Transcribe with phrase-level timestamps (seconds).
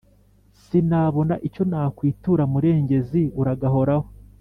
[0.63, 4.05] Sinabona icyo nakwitura murengezi uragahoraho